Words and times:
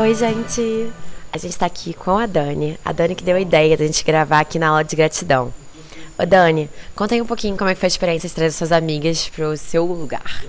Oi, 0.00 0.14
gente! 0.14 0.90
A 1.30 1.36
gente 1.36 1.58
tá 1.58 1.66
aqui 1.66 1.92
com 1.92 2.16
a 2.16 2.24
Dani. 2.24 2.80
A 2.82 2.90
Dani 2.90 3.14
que 3.14 3.22
deu 3.22 3.36
a 3.36 3.40
ideia 3.40 3.76
da 3.76 3.84
gente 3.84 4.02
gravar 4.02 4.40
aqui 4.40 4.58
na 4.58 4.68
aula 4.68 4.82
de 4.82 4.96
gratidão. 4.96 5.52
Ô, 6.18 6.24
Dani, 6.24 6.70
conta 6.96 7.14
aí 7.14 7.20
um 7.20 7.26
pouquinho 7.26 7.54
como 7.54 7.68
é 7.68 7.74
que 7.74 7.80
foi 7.80 7.86
a 7.86 7.88
experiência 7.88 8.26
de 8.26 8.34
trazer 8.34 8.56
suas 8.56 8.72
amigas 8.72 9.28
pro 9.28 9.54
seu 9.58 9.84
lugar. 9.84 10.42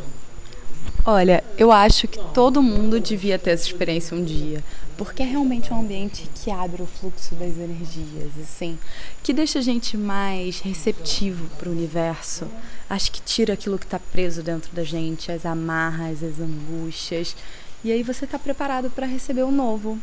Olha, 1.04 1.44
eu 1.58 1.70
acho 1.70 2.08
que 2.08 2.18
todo 2.34 2.64
mundo 2.64 2.98
devia 2.98 3.38
ter 3.38 3.50
essa 3.50 3.68
experiência 3.68 4.16
um 4.16 4.24
dia, 4.24 4.64
porque 4.96 5.22
é 5.22 5.26
realmente 5.26 5.74
um 5.74 5.82
ambiente 5.82 6.30
que 6.34 6.50
abre 6.50 6.82
o 6.82 6.86
fluxo 6.86 7.36
das 7.36 7.58
energias, 7.58 8.32
assim, 8.42 8.80
que 9.22 9.34
deixa 9.34 9.60
a 9.60 9.62
gente 9.62 9.98
mais 9.98 10.62
receptivo 10.62 11.50
para 11.58 11.68
o 11.68 11.74
universo. 11.74 12.48
Acho 12.90 13.12
que 13.12 13.22
tira 13.22 13.56
aquilo 13.56 13.78
que 13.78 13.86
está 13.86 14.00
preso 14.00 14.42
dentro 14.42 14.72
da 14.74 14.84
gente, 14.84 15.30
as 15.30 15.46
amarras, 15.46 16.24
as 16.24 16.40
angústias, 16.40 17.36
e 17.84 17.92
aí 17.92 18.04
você 18.04 18.26
está 18.26 18.38
preparado 18.38 18.90
para 18.90 19.06
receber 19.06 19.44
o 19.44 19.52
novo. 19.52 19.98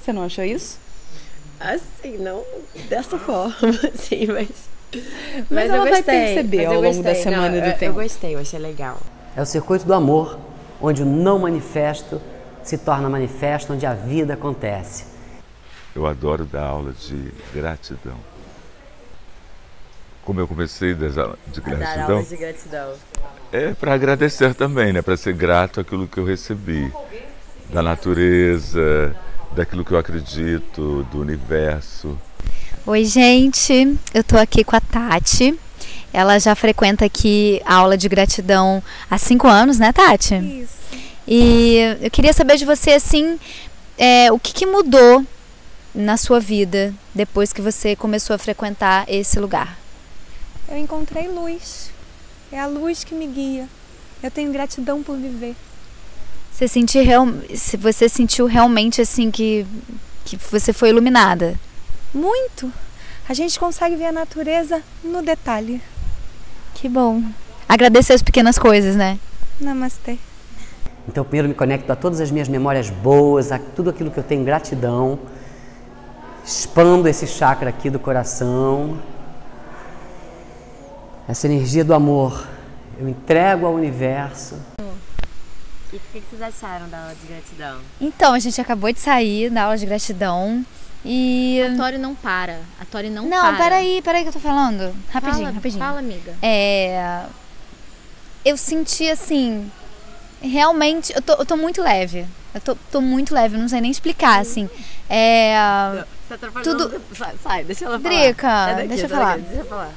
Você 0.00 0.12
não 0.12 0.24
achou 0.24 0.44
isso? 0.44 0.78
Assim, 1.60 2.18
não 2.18 2.44
dessa 2.88 3.18
forma, 3.18 3.54
assim, 3.94 4.26
mas. 4.26 4.72
Mas, 4.92 5.46
mas 5.48 5.70
ela 5.70 5.88
vai 5.88 6.02
perceber 6.02 6.66
ao 6.66 6.82
longo 6.82 7.02
da 7.02 7.14
semana 7.14 7.48
não, 7.48 7.60
do 7.60 7.66
eu, 7.66 7.78
tempo. 7.78 7.84
Eu 7.98 8.02
gostei, 8.02 8.34
eu 8.34 8.40
achei 8.40 8.58
legal. 8.58 8.98
É 9.34 9.40
o 9.40 9.46
circuito 9.46 9.86
do 9.86 9.94
amor, 9.94 10.38
onde 10.80 11.02
o 11.02 11.06
não 11.06 11.38
manifesto 11.38 12.20
se 12.62 12.76
torna 12.76 13.08
manifesto, 13.08 13.72
onde 13.72 13.86
a 13.86 13.94
vida 13.94 14.34
acontece. 14.34 15.04
Eu 15.94 16.06
adoro 16.06 16.44
dar 16.44 16.64
aula 16.64 16.92
de 16.92 17.32
gratidão. 17.54 18.16
Como 20.24 20.40
eu 20.40 20.46
comecei 20.46 20.94
das 20.94 21.18
aulas 21.18 21.38
de 21.48 21.60
gratidão. 21.60 21.96
Dar 21.96 22.10
aulas 22.10 22.28
de 22.28 22.36
gratidão. 22.36 22.94
É 23.52 23.74
para 23.74 23.92
agradecer 23.92 24.54
também, 24.54 24.94
né? 24.94 25.02
Para 25.02 25.14
ser 25.14 25.34
grato 25.34 25.78
àquilo 25.78 26.08
que 26.08 26.16
eu 26.16 26.24
recebi. 26.24 26.90
Da 27.68 27.82
natureza, 27.82 29.14
daquilo 29.54 29.84
que 29.84 29.92
eu 29.92 29.98
acredito, 29.98 31.06
do 31.12 31.20
universo. 31.20 32.18
Oi, 32.86 33.04
gente. 33.04 33.94
Eu 34.14 34.24
tô 34.24 34.38
aqui 34.38 34.64
com 34.64 34.74
a 34.74 34.80
Tati. 34.80 35.54
Ela 36.14 36.38
já 36.38 36.54
frequenta 36.54 37.04
aqui 37.04 37.60
a 37.66 37.74
aula 37.74 37.96
de 37.96 38.08
gratidão 38.08 38.82
há 39.10 39.18
cinco 39.18 39.46
anos, 39.46 39.78
né, 39.78 39.92
Tati? 39.92 40.34
Isso. 40.34 40.82
E 41.28 41.76
eu 42.00 42.10
queria 42.10 42.32
saber 42.32 42.56
de 42.56 42.64
você, 42.64 42.92
assim, 42.92 43.38
é, 43.98 44.32
o 44.32 44.38
que, 44.38 44.54
que 44.54 44.64
mudou 44.64 45.24
na 45.94 46.16
sua 46.16 46.40
vida 46.40 46.94
depois 47.14 47.52
que 47.52 47.60
você 47.60 47.94
começou 47.94 48.34
a 48.34 48.38
frequentar 48.38 49.04
esse 49.08 49.38
lugar? 49.38 49.78
Eu 50.68 50.78
encontrei 50.78 51.28
luz. 51.28 51.91
É 52.52 52.60
a 52.60 52.66
luz 52.66 53.02
que 53.02 53.14
me 53.14 53.26
guia. 53.26 53.66
Eu 54.22 54.30
tenho 54.30 54.52
gratidão 54.52 55.02
por 55.02 55.16
viver. 55.16 55.56
Você 56.52 56.68
sentiu, 56.68 57.02
real, 57.02 57.26
você 57.78 58.10
sentiu 58.10 58.44
realmente 58.44 59.00
assim 59.00 59.30
que, 59.30 59.66
que 60.22 60.36
você 60.36 60.70
foi 60.70 60.90
iluminada? 60.90 61.58
Muito. 62.12 62.70
A 63.26 63.32
gente 63.32 63.58
consegue 63.58 63.96
ver 63.96 64.04
a 64.04 64.12
natureza 64.12 64.82
no 65.02 65.22
detalhe. 65.22 65.80
Que 66.74 66.90
bom. 66.90 67.22
Agradecer 67.66 68.12
as 68.12 68.22
pequenas 68.22 68.58
coisas, 68.58 68.96
né? 68.96 69.18
Namastê. 69.58 70.18
Então, 71.08 71.24
primeiro 71.24 71.48
me 71.48 71.54
conecto 71.54 71.90
a 71.90 71.96
todas 71.96 72.20
as 72.20 72.30
minhas 72.30 72.48
memórias 72.48 72.90
boas, 72.90 73.50
a 73.50 73.58
tudo 73.58 73.88
aquilo 73.88 74.10
que 74.10 74.18
eu 74.18 74.22
tenho 74.22 74.44
gratidão. 74.44 75.18
Expando 76.44 77.08
esse 77.08 77.26
chakra 77.26 77.70
aqui 77.70 77.88
do 77.88 77.98
coração. 77.98 78.98
Essa 81.28 81.46
energia 81.46 81.84
do 81.84 81.94
amor. 81.94 82.46
Eu 82.98 83.08
entrego 83.08 83.66
ao 83.66 83.74
universo. 83.74 84.60
E 85.92 85.96
o 85.96 86.00
que 86.12 86.22
vocês 86.30 86.42
acharam 86.42 86.88
da 86.88 86.98
aula 86.98 87.14
de 87.14 87.26
gratidão? 87.26 87.80
Então, 88.00 88.32
a 88.32 88.38
gente 88.38 88.60
acabou 88.60 88.92
de 88.92 88.98
sair 88.98 89.50
da 89.50 89.64
aula 89.64 89.76
de 89.76 89.86
gratidão. 89.86 90.64
E. 91.04 91.60
A 91.62 91.76
Tori 91.76 91.98
não 91.98 92.14
para. 92.14 92.60
A 92.80 92.84
Tori 92.84 93.10
não, 93.10 93.24
não 93.24 93.30
para. 93.30 93.52
Não, 93.52 93.58
peraí, 93.58 94.02
peraí 94.02 94.22
que 94.22 94.28
eu 94.28 94.32
tô 94.32 94.40
falando. 94.40 94.94
Rapidinho, 95.10 95.44
fala, 95.44 95.54
rapidinho. 95.54 95.84
Fala, 95.84 95.98
amiga. 95.98 96.34
É. 96.42 97.24
Eu 98.44 98.56
senti 98.56 99.08
assim. 99.10 99.70
Realmente, 100.40 101.12
eu 101.14 101.22
tô, 101.22 101.34
eu 101.34 101.46
tô 101.46 101.56
muito 101.56 101.82
leve. 101.82 102.26
Eu 102.54 102.60
tô, 102.60 102.74
tô 102.90 103.00
muito 103.00 103.32
leve, 103.34 103.56
não 103.56 103.68
sei 103.68 103.80
nem 103.80 103.90
explicar, 103.90 104.40
assim. 104.40 104.68
É. 105.08 105.54
Você 106.28 106.38
tá 106.38 106.48
tudo. 106.62 107.00
Sai, 107.16 107.34
sai, 107.42 107.64
deixa 107.64 107.84
ela 107.84 107.98
falar. 107.98 108.14
Drica, 108.14 108.66
daqui, 108.74 108.88
deixa 108.88 109.04
eu 109.04 109.08
falar. 109.08 109.36
Daqui, 109.36 109.48
deixa 109.48 109.62
eu 109.62 109.66
falar. 109.66 109.90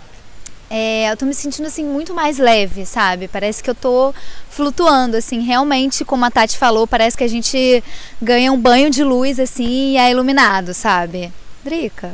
É, 0.69 1.11
eu 1.11 1.17
tô 1.17 1.25
me 1.25 1.33
sentindo 1.33 1.67
assim 1.67 1.85
muito 1.85 2.13
mais 2.13 2.37
leve, 2.37 2.85
sabe? 2.85 3.27
Parece 3.27 3.63
que 3.63 3.69
eu 3.69 3.75
tô 3.75 4.13
flutuando, 4.49 5.15
assim, 5.15 5.41
realmente, 5.41 6.03
como 6.03 6.25
a 6.25 6.31
Tati 6.31 6.57
falou, 6.57 6.87
parece 6.87 7.15
que 7.15 7.23
a 7.23 7.27
gente 7.27 7.83
ganha 8.21 8.51
um 8.51 8.59
banho 8.59 8.89
de 8.89 9.03
luz, 9.03 9.39
assim, 9.39 9.91
e 9.91 9.97
é 9.97 10.09
iluminado, 10.09 10.73
sabe? 10.73 11.31
Drica, 11.63 12.13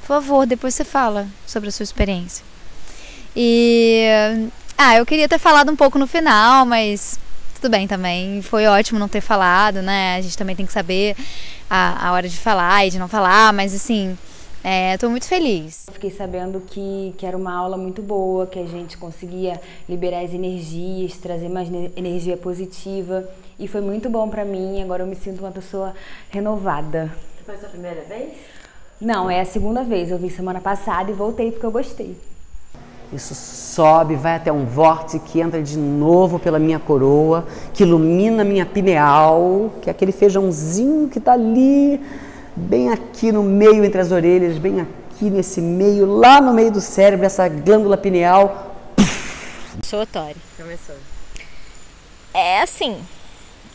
por 0.00 0.06
favor, 0.08 0.46
depois 0.46 0.74
você 0.74 0.84
fala 0.84 1.26
sobre 1.46 1.68
a 1.68 1.72
sua 1.72 1.84
experiência. 1.84 2.44
E. 3.36 4.06
Ah, 4.76 4.96
eu 4.96 5.04
queria 5.04 5.28
ter 5.28 5.38
falado 5.38 5.70
um 5.70 5.76
pouco 5.76 5.98
no 5.98 6.06
final, 6.06 6.64
mas 6.64 7.18
tudo 7.60 7.70
bem 7.70 7.86
também. 7.86 8.40
Foi 8.42 8.66
ótimo 8.66 8.98
não 8.98 9.08
ter 9.08 9.20
falado, 9.20 9.82
né? 9.82 10.16
A 10.16 10.20
gente 10.20 10.36
também 10.36 10.56
tem 10.56 10.64
que 10.64 10.72
saber 10.72 11.16
a, 11.68 12.08
a 12.08 12.12
hora 12.12 12.28
de 12.28 12.36
falar 12.36 12.86
e 12.86 12.90
de 12.90 12.98
não 12.98 13.08
falar, 13.08 13.52
mas 13.52 13.74
assim. 13.74 14.16
É, 14.62 14.94
estou 14.94 15.08
muito 15.08 15.26
feliz. 15.26 15.86
Fiquei 15.92 16.10
sabendo 16.10 16.60
que, 16.60 17.14
que 17.16 17.24
era 17.24 17.36
uma 17.36 17.54
aula 17.54 17.76
muito 17.76 18.02
boa, 18.02 18.46
que 18.46 18.58
a 18.58 18.66
gente 18.66 18.98
conseguia 18.98 19.60
liberar 19.88 20.20
as 20.20 20.34
energias, 20.34 21.16
trazer 21.16 21.48
mais 21.48 21.68
energia 21.96 22.36
positiva 22.36 23.28
e 23.58 23.68
foi 23.68 23.80
muito 23.80 24.10
bom 24.10 24.28
para 24.28 24.44
mim. 24.44 24.82
Agora 24.82 25.02
eu 25.02 25.06
me 25.06 25.16
sinto 25.16 25.40
uma 25.40 25.52
pessoa 25.52 25.94
renovada. 26.30 27.10
Foi 27.46 27.54
a 27.54 27.58
sua 27.58 27.68
primeira 27.68 28.02
vez? 28.02 28.32
Não, 29.00 29.30
é 29.30 29.40
a 29.40 29.44
segunda 29.44 29.84
vez. 29.84 30.10
Eu 30.10 30.18
vim 30.18 30.28
semana 30.28 30.60
passada 30.60 31.10
e 31.10 31.14
voltei 31.14 31.52
porque 31.52 31.66
eu 31.66 31.70
gostei. 31.70 32.16
Isso 33.12 33.34
sobe, 33.34 34.16
vai 34.16 34.36
até 34.36 34.52
um 34.52 34.66
vórtice 34.66 35.18
que 35.20 35.40
entra 35.40 35.62
de 35.62 35.78
novo 35.78 36.38
pela 36.38 36.58
minha 36.58 36.78
coroa, 36.78 37.46
que 37.72 37.82
ilumina 37.82 38.44
minha 38.44 38.66
pineal, 38.66 39.72
que 39.80 39.88
é 39.88 39.92
aquele 39.92 40.12
feijãozinho 40.12 41.08
que 41.08 41.18
está 41.18 41.32
ali 41.32 41.98
bem 42.58 42.90
aqui 42.90 43.30
no 43.30 43.42
meio 43.42 43.84
entre 43.84 44.00
as 44.00 44.10
orelhas, 44.10 44.58
bem 44.58 44.80
aqui 44.80 45.30
nesse 45.30 45.60
meio, 45.60 46.04
lá 46.04 46.40
no 46.40 46.52
meio 46.52 46.70
do 46.70 46.80
cérebro, 46.80 47.24
essa 47.24 47.48
glândula 47.48 47.96
pineal. 47.96 48.74
Sou 49.84 50.04
Tori. 50.04 50.36
Começou. 50.56 50.96
É 52.34 52.60
assim. 52.60 52.98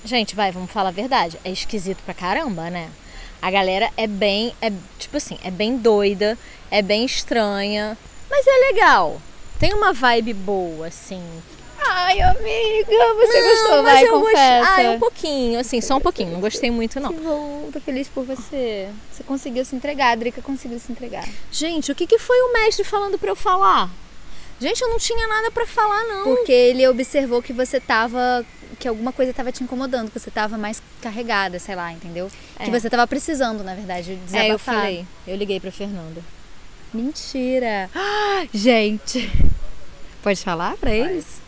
Gente, 0.05 0.35
vai, 0.35 0.51
vamos 0.51 0.69
falar 0.69 0.89
a 0.89 0.91
verdade. 0.91 1.39
É 1.43 1.49
esquisito 1.49 2.03
pra 2.03 2.13
caramba, 2.13 2.69
né? 2.69 2.89
A 3.41 3.49
galera 3.49 3.89
é 3.97 4.05
bem, 4.05 4.53
é 4.61 4.71
tipo 4.99 5.17
assim, 5.17 5.37
é 5.43 5.51
bem 5.51 5.77
doida, 5.77 6.37
é 6.71 6.81
bem 6.81 7.05
estranha, 7.05 7.97
mas 8.29 8.45
é 8.47 8.71
legal. 8.71 9.19
Tem 9.59 9.73
uma 9.73 9.93
vibe 9.93 10.33
boa, 10.33 10.87
assim. 10.87 11.21
Ai, 11.95 12.19
amiga, 12.21 13.13
você 13.15 13.41
não, 13.41 13.49
gostou, 13.49 13.83
vai, 13.83 14.07
confessa. 14.07 14.65
Gostei. 14.65 14.85
Ah, 14.85 14.91
um 14.91 14.99
pouquinho, 14.99 15.59
assim, 15.59 15.79
só 15.79 15.97
um 15.97 16.01
pouquinho. 16.01 16.31
Não 16.31 16.41
gostei 16.41 16.71
muito, 16.71 16.99
não. 16.99 17.13
Que 17.13 17.19
bom, 17.19 17.69
tô 17.71 17.79
feliz 17.79 18.07
por 18.07 18.25
você. 18.25 18.89
Você 19.11 19.23
conseguiu 19.23 19.63
se 19.63 19.75
entregar, 19.75 20.11
a 20.11 20.15
Drica 20.15 20.41
conseguiu 20.41 20.79
se 20.79 20.91
entregar. 20.91 21.27
Gente, 21.51 21.91
o 21.91 21.95
que, 21.95 22.07
que 22.07 22.17
foi 22.17 22.35
o 22.41 22.53
mestre 22.53 22.83
falando 22.83 23.19
pra 23.19 23.29
eu 23.29 23.35
falar? 23.35 23.91
Gente, 24.59 24.81
eu 24.81 24.89
não 24.89 24.97
tinha 24.97 25.27
nada 25.27 25.51
para 25.51 25.67
falar, 25.67 26.03
não. 26.05 26.23
Porque 26.23 26.51
ele 26.51 26.87
observou 26.87 27.41
que 27.43 27.53
você 27.53 27.79
tava. 27.79 28.43
que 28.79 28.87
alguma 28.87 29.11
coisa 29.11 29.31
tava 29.31 29.51
te 29.51 29.63
incomodando, 29.63 30.09
que 30.09 30.19
você 30.19 30.31
tava 30.31 30.57
mais 30.57 30.81
carregada, 31.01 31.59
sei 31.59 31.75
lá, 31.75 31.91
entendeu? 31.91 32.31
É. 32.57 32.65
Que 32.65 32.71
você 32.71 32.89
tava 32.89 33.05
precisando, 33.05 33.63
na 33.63 33.75
verdade, 33.75 34.15
desabafar. 34.15 34.45
É, 34.45 34.51
eu 34.53 34.59
falei. 34.59 35.05
Eu 35.27 35.35
liguei 35.35 35.59
pra 35.59 35.71
Fernanda. 35.71 36.21
Mentira! 36.93 37.89
Ah, 37.93 38.45
gente! 38.53 39.29
Pode 40.23 40.41
falar 40.41 40.77
pra 40.77 40.91
eles? 40.91 41.42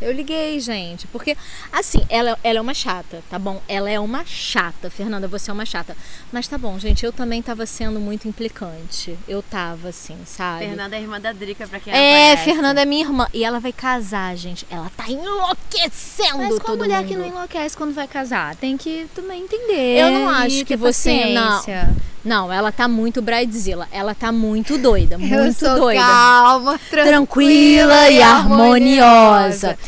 Eu 0.00 0.12
liguei, 0.12 0.58
gente, 0.60 1.06
porque 1.08 1.36
assim, 1.70 2.00
ela, 2.08 2.38
ela 2.42 2.58
é 2.58 2.60
uma 2.60 2.72
chata, 2.74 3.22
tá 3.28 3.38
bom? 3.38 3.60
Ela 3.68 3.90
é 3.90 4.00
uma 4.00 4.24
chata, 4.24 4.88
Fernanda, 4.88 5.28
você 5.28 5.50
é 5.50 5.54
uma 5.54 5.66
chata. 5.66 5.96
Mas 6.32 6.48
tá 6.48 6.56
bom, 6.56 6.78
gente, 6.78 7.04
eu 7.04 7.12
também 7.12 7.42
tava 7.42 7.66
sendo 7.66 8.00
muito 8.00 8.26
implicante. 8.26 9.18
Eu 9.28 9.42
tava 9.42 9.88
assim, 9.88 10.16
sabe? 10.24 10.66
Fernanda 10.66 10.96
é 10.96 11.00
irmã 11.00 11.20
da 11.20 11.32
Drica, 11.32 11.66
pra 11.68 11.78
quem 11.80 11.92
É, 11.92 12.36
Fernanda 12.38 12.80
é 12.82 12.84
minha 12.84 13.04
irmã. 13.04 13.26
E 13.34 13.44
ela 13.44 13.60
vai 13.60 13.72
casar, 13.72 14.34
gente. 14.36 14.66
Ela 14.70 14.90
tá 14.96 15.08
enlouquecendo 15.08 16.38
Mas 16.38 16.58
qual 16.58 16.60
todo 16.60 16.78
mulher 16.78 17.00
mundo. 17.00 17.08
que 17.08 17.16
não 17.16 17.26
enlouquece 17.26 17.76
quando 17.76 17.94
vai 17.94 18.08
casar? 18.08 18.56
Tem 18.56 18.76
que 18.76 19.06
também 19.14 19.42
entender. 19.42 20.00
Eu 20.00 20.10
não 20.12 20.28
acho 20.30 20.64
que 20.64 20.76
você. 20.76 21.10
Paciência. 21.10 21.84
Não. 21.84 22.09
Não, 22.24 22.52
ela 22.52 22.70
tá 22.70 22.86
muito 22.86 23.22
bridezilla. 23.22 23.88
Ela 23.90 24.14
tá 24.14 24.30
muito 24.30 24.76
doida, 24.76 25.16
muito 25.16 25.34
eu 25.34 25.52
sou 25.52 25.76
doida. 25.76 26.00
Calma, 26.00 26.78
tranquila, 26.90 27.06
tranquila 27.06 28.10
e 28.10 28.22
harmoniosa. 28.22 29.78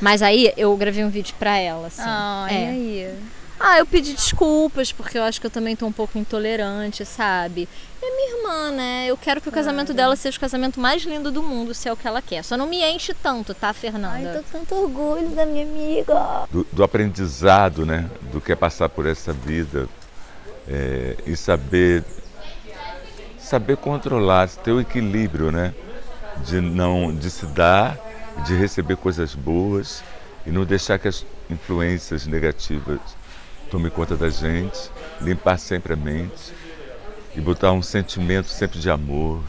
Mas 0.00 0.22
aí 0.22 0.52
eu 0.56 0.74
gravei 0.76 1.04
um 1.04 1.10
vídeo 1.10 1.34
pra 1.38 1.56
ela, 1.56 1.88
assim. 1.88 2.02
Ah, 2.04 2.46
é. 2.48 2.54
e 2.54 2.66
aí? 2.66 3.14
Ah, 3.62 3.78
eu 3.78 3.84
pedi 3.84 4.14
desculpas, 4.14 4.90
porque 4.90 5.18
eu 5.18 5.22
acho 5.22 5.38
que 5.38 5.46
eu 5.46 5.50
também 5.50 5.76
tô 5.76 5.86
um 5.86 5.92
pouco 5.92 6.16
intolerante, 6.16 7.04
sabe? 7.04 7.68
É 8.02 8.16
minha 8.16 8.38
irmã, 8.38 8.70
né? 8.72 9.04
Eu 9.06 9.18
quero 9.18 9.38
que 9.38 9.50
o 9.50 9.52
casamento 9.52 9.92
dela 9.92 10.16
seja 10.16 10.38
o 10.38 10.40
casamento 10.40 10.80
mais 10.80 11.02
lindo 11.02 11.30
do 11.30 11.42
mundo, 11.42 11.74
se 11.74 11.86
é 11.86 11.92
o 11.92 11.96
que 11.96 12.08
ela 12.08 12.22
quer. 12.22 12.42
Só 12.42 12.56
não 12.56 12.66
me 12.66 12.82
enche 12.82 13.12
tanto, 13.12 13.52
tá, 13.52 13.74
Fernanda? 13.74 14.30
Ai, 14.30 14.36
tô 14.38 14.42
com 14.44 14.64
tanto 14.64 14.74
orgulho 14.74 15.28
da 15.30 15.44
minha 15.44 15.64
amiga. 15.64 16.48
do, 16.50 16.66
do 16.72 16.82
aprendizado, 16.82 17.84
né? 17.84 18.08
Do 18.32 18.40
que 18.40 18.50
é 18.50 18.56
passar 18.56 18.88
por 18.88 19.04
essa 19.04 19.30
vida 19.34 19.86
é, 20.68 21.16
e 21.26 21.36
saber 21.36 22.04
saber 23.38 23.76
controlar, 23.76 24.48
ter 24.48 24.70
o 24.70 24.80
equilíbrio, 24.80 25.50
né? 25.50 25.74
De 26.46 26.60
não 26.60 27.14
de 27.14 27.30
se 27.30 27.46
dar, 27.46 27.98
de 28.46 28.54
receber 28.54 28.96
coisas 28.96 29.34
boas 29.34 30.02
e 30.46 30.50
não 30.50 30.64
deixar 30.64 30.98
que 30.98 31.08
as 31.08 31.26
influências 31.50 32.26
negativas 32.26 33.00
tomem 33.70 33.90
conta 33.90 34.16
da 34.16 34.28
gente, 34.28 34.90
limpar 35.20 35.58
sempre 35.58 35.92
a 35.92 35.96
mente 35.96 36.52
e 37.34 37.40
botar 37.40 37.72
um 37.72 37.82
sentimento 37.82 38.48
sempre 38.48 38.78
de 38.78 38.90
amor, 38.90 39.42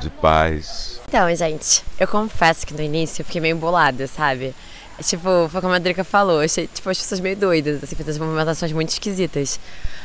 de 0.00 0.10
paz. 0.10 1.00
Então, 1.08 1.34
gente, 1.34 1.84
eu 1.98 2.06
confesso 2.06 2.66
que 2.66 2.74
no 2.74 2.82
início 2.82 3.22
eu 3.22 3.26
fiquei 3.26 3.40
meio 3.40 3.56
bolada, 3.56 4.06
sabe? 4.06 4.54
Tipo, 5.02 5.48
foi 5.48 5.60
como 5.60 5.72
a 5.72 5.78
Drica 5.78 6.02
falou, 6.02 6.40
achei 6.40 6.66
tipo, 6.66 6.90
as 6.90 6.98
pessoas 6.98 7.20
meio 7.20 7.36
doidas, 7.36 7.82
assim, 7.82 7.94
fazendo 7.94 8.24
movimentações 8.24 8.72
muito 8.72 8.90
esquisitas. 8.90 9.60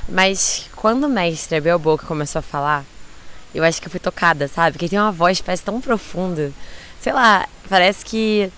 Mas 0.07 0.69
quando 0.75 1.05
o 1.05 1.09
mestre 1.09 1.57
abriu 1.57 1.75
a 1.75 1.77
boca 1.77 2.03
e 2.03 2.07
começou 2.07 2.39
a 2.39 2.41
falar, 2.43 2.85
eu 3.55 3.63
acho 3.63 3.81
que 3.81 3.87
eu 3.87 3.91
fui 3.91 3.99
tocada, 3.99 4.47
sabe? 4.47 4.73
Porque 4.73 4.85
ele 4.85 4.91
tem 4.91 4.99
uma 4.99 5.11
voz 5.11 5.41
parece 5.41 5.63
tão 5.63 5.81
profunda. 5.81 6.51
Sei 7.01 7.11
lá, 7.11 7.47
parece 7.67 8.05
que 8.05 8.51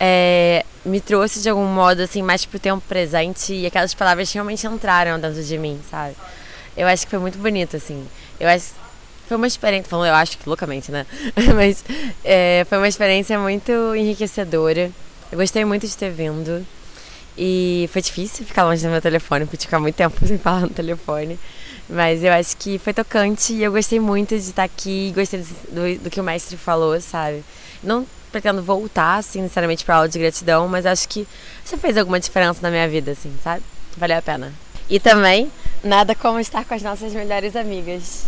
é, 0.00 0.64
me 0.84 1.00
trouxe 1.00 1.40
de 1.40 1.48
algum 1.48 1.66
modo, 1.66 2.02
assim, 2.02 2.22
mais 2.22 2.44
pro 2.44 2.58
tempo 2.58 2.82
presente 2.88 3.54
e 3.54 3.66
aquelas 3.66 3.94
palavras 3.94 4.32
realmente 4.32 4.66
entraram 4.66 5.18
dentro 5.18 5.42
de 5.42 5.58
mim, 5.58 5.80
sabe? 5.90 6.14
Eu 6.76 6.86
acho 6.88 7.04
que 7.04 7.10
foi 7.10 7.18
muito 7.18 7.38
bonito, 7.38 7.76
assim. 7.76 8.06
Eu 8.40 8.48
acho 8.48 8.72
foi 9.28 9.36
uma 9.36 9.46
experiência, 9.46 9.90
falando 9.90 10.06
eu 10.06 10.14
acho 10.14 10.38
que 10.38 10.48
loucamente, 10.48 10.90
né? 10.90 11.04
Mas 11.54 11.84
é, 12.24 12.64
foi 12.66 12.78
uma 12.78 12.88
experiência 12.88 13.38
muito 13.38 13.70
enriquecedora. 13.94 14.90
Eu 15.30 15.38
gostei 15.38 15.64
muito 15.64 15.86
de 15.86 15.96
ter 15.96 16.10
vindo. 16.10 16.66
E 17.36 17.88
foi 17.92 18.02
difícil 18.02 18.44
ficar 18.44 18.64
longe 18.64 18.82
do 18.82 18.90
meu 18.90 19.00
telefone, 19.00 19.44
porque 19.44 19.64
ficar 19.64 19.78
muito 19.78 19.94
tempo 19.94 20.16
sem 20.26 20.38
falar 20.38 20.62
no 20.62 20.70
telefone. 20.70 21.38
Mas 21.88 22.22
eu 22.24 22.32
acho 22.32 22.56
que 22.56 22.78
foi 22.78 22.92
tocante 22.92 23.52
e 23.52 23.62
eu 23.62 23.70
gostei 23.70 24.00
muito 24.00 24.30
de 24.30 24.42
estar 24.42 24.64
aqui, 24.64 25.12
gostei 25.14 25.40
do, 25.40 26.02
do 26.02 26.10
que 26.10 26.20
o 26.20 26.24
mestre 26.24 26.56
falou, 26.56 27.00
sabe? 27.00 27.44
Não 27.82 28.04
pretendo 28.32 28.62
voltar, 28.62 29.16
assim, 29.16 29.40
necessariamente 29.40 29.84
para 29.84 29.96
aula 29.96 30.08
de 30.08 30.18
gratidão, 30.18 30.68
mas 30.68 30.84
acho 30.84 31.08
que 31.08 31.26
já 31.68 31.78
fez 31.78 31.96
alguma 31.96 32.20
diferença 32.20 32.60
na 32.60 32.70
minha 32.70 32.88
vida, 32.88 33.12
assim, 33.12 33.32
sabe? 33.42 33.62
Valeu 33.96 34.18
a 34.18 34.22
pena. 34.22 34.52
E 34.90 34.98
também, 34.98 35.50
nada 35.82 36.14
como 36.14 36.40
estar 36.40 36.64
com 36.64 36.74
as 36.74 36.82
nossas 36.82 37.12
melhores 37.12 37.56
amigas. 37.56 38.24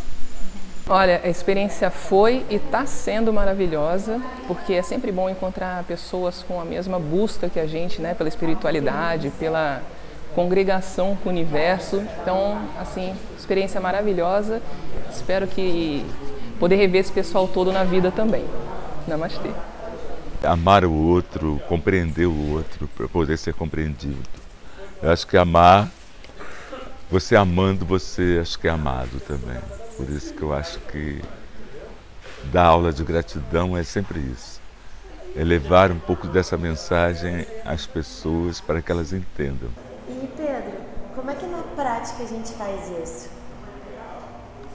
Olha, 0.89 1.21
a 1.23 1.29
experiência 1.29 1.89
foi 1.91 2.45
e 2.51 2.57
está 2.57 2.85
sendo 2.85 3.33
maravilhosa, 3.33 4.21
porque 4.49 4.73
é 4.73 4.83
sempre 4.83 5.13
bom 5.13 5.31
encontrar 5.31 5.85
pessoas 5.85 6.45
com 6.47 6.61
a 6.61 6.65
mesma 6.65 6.99
busca 6.99 7.49
que 7.49 7.61
a 7.61 7.67
gente, 7.67 8.01
né, 8.01 8.13
pela 8.15 8.29
espiritualidade, 8.29 9.31
pela 9.39 9.83
congregação 10.35 11.17
com 11.23 11.29
o 11.29 11.33
universo. 11.33 12.03
Então, 12.23 12.61
assim, 12.79 13.15
experiência 13.39 13.81
maravilhosa. 13.81 14.61
Espero 15.11 15.47
que 15.47 16.05
poder 16.59 16.77
rever 16.77 17.01
esse 17.01 17.13
pessoal 17.13 17.47
todo 17.49 17.73
na 17.73 17.85
vida 17.85 18.11
também. 18.11 18.45
Namastê. 19.07 19.51
Amar 20.43 20.85
o 20.85 20.93
outro, 20.93 21.61
compreender 21.69 22.27
o 22.27 22.53
outro, 22.53 22.89
para 22.97 23.07
poder 23.09 23.37
ser 23.37 23.55
compreendido. 23.55 24.19
Eu 25.03 25.11
acho 25.11 25.27
que 25.27 25.37
amar, 25.37 25.89
você 27.11 27.37
amando, 27.37 27.85
você 27.85 28.39
acho 28.41 28.59
que 28.59 28.67
é 28.67 28.71
amado 28.71 29.21
também. 29.21 29.59
Por 30.01 30.09
isso 30.09 30.33
que 30.33 30.43
eu 30.43 30.55
acho 30.55 30.79
que 30.91 31.23
dar 32.51 32.65
aula 32.65 32.91
de 32.91 33.05
gratidão 33.05 33.77
é 33.77 33.83
sempre 33.83 34.19
isso. 34.19 34.59
É 35.37 35.45
levar 35.45 35.93
um 35.93 35.99
pouco 35.99 36.27
dessa 36.27 36.57
mensagem 36.57 37.47
às 37.67 37.87
pessoas 37.87 38.63
para 38.63 38.81
que 38.81 38.91
elas 38.91 39.13
entendam. 39.13 39.69
E 40.09 40.27
Pedro, 40.35 40.73
como 41.15 41.31
é 41.31 41.35
que 41.35 41.45
na 41.45 41.63
prática 41.77 42.23
a 42.23 42.27
gente 42.27 42.51
faz 42.53 42.91
isso? 43.05 43.29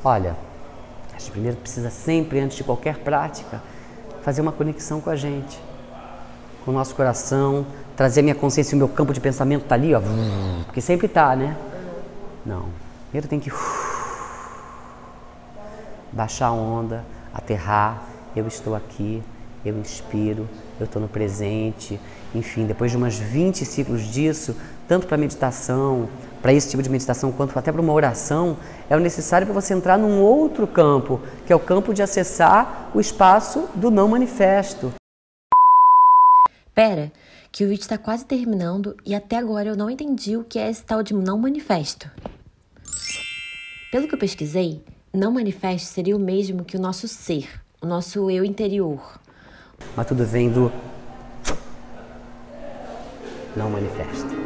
Olha, 0.04 0.36
a 1.12 1.18
gente 1.18 1.32
primeiro 1.32 1.58
precisa 1.58 1.90
sempre, 1.90 2.40
antes 2.40 2.58
de 2.58 2.64
qualquer 2.64 3.00
prática, 3.00 3.64
fazer 4.22 4.42
uma 4.42 4.52
conexão 4.52 5.02
com 5.02 5.10
a 5.10 5.16
gente, 5.16 5.60
com 6.64 6.70
o 6.70 6.74
nosso 6.74 6.94
coração, 6.94 7.66
trazer 7.96 8.20
a 8.20 8.24
minha 8.24 8.36
consciência, 8.36 8.76
o 8.76 8.78
meu 8.78 8.88
campo 8.88 9.12
de 9.12 9.20
pensamento 9.20 9.64
está 9.64 9.74
ali, 9.74 9.96
ó, 9.96 10.02
porque 10.66 10.82
sempre 10.82 11.08
está, 11.08 11.36
né? 11.36 11.58
Não. 12.46 12.70
Primeiro 13.10 13.28
tem 13.28 13.40
que 13.40 13.50
baixar 16.16 16.48
a 16.48 16.54
onda, 16.54 17.06
aterrar, 17.34 18.04
eu 18.36 18.48
estou 18.48 18.74
aqui, 18.76 19.22
eu 19.66 19.78
inspiro, 19.78 20.48
eu 20.80 20.86
estou 20.86 21.02
no 21.02 21.08
presente. 21.08 22.00
Enfim, 22.34 22.66
depois 22.66 22.92
de 22.92 22.98
umas 22.98 23.18
20 23.18 23.66
ciclos 23.66 24.04
disso, 24.04 24.56
tanto 24.88 25.08
para 25.08 25.18
meditação, 25.18 26.08
para 26.42 26.54
esse 26.54 26.70
tipo 26.70 26.82
de 26.82 26.90
meditação, 26.90 27.32
quanto 27.32 27.58
até 27.58 27.72
para 27.72 27.82
uma 27.82 27.94
oração, 27.94 28.58
é 28.90 28.98
necessário 28.98 29.46
para 29.46 29.54
você 29.54 29.74
entrar 29.74 29.98
num 29.98 30.22
outro 30.22 30.66
campo, 30.66 31.20
que 31.46 31.52
é 31.52 31.56
o 31.56 31.60
campo 31.60 31.94
de 31.94 32.02
acessar 32.02 32.92
o 32.94 33.00
espaço 33.00 33.68
do 33.76 33.92
não 33.92 34.08
manifesto. 34.08 34.94
Pera, 36.74 37.12
que 37.52 37.64
o 37.64 37.70
vídeo 37.70 37.82
está 37.82 37.98
quase 37.98 38.26
terminando 38.26 38.96
e 39.06 39.16
até 39.16 39.38
agora 39.38 39.70
eu 39.70 39.78
não 39.78 39.90
entendi 39.90 40.36
o 40.36 40.44
que 40.44 40.60
é 40.60 40.70
esse 40.70 40.84
tal 40.84 41.02
de 41.02 41.14
não 41.14 41.38
manifesto. 41.38 42.12
Pelo 43.92 44.10
que 44.10 44.14
eu 44.14 44.20
pesquisei, 44.20 44.84
não 45.16 45.32
manifesto 45.32 45.88
seria 45.88 46.16
o 46.16 46.20
mesmo 46.20 46.66
que 46.66 46.78
o 46.78 46.80
nosso 46.80 47.08
ser, 47.08 47.50
o 47.82 47.86
nosso 47.86 48.30
eu 48.30 48.44
interior. 48.44 49.20
Mas 49.96 50.08
tudo 50.08 50.26
vem 50.26 50.50
do 50.50 50.72
não 53.56 53.70
manifesto. 53.70 54.45